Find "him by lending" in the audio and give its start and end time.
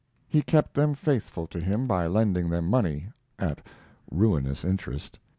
1.59-2.49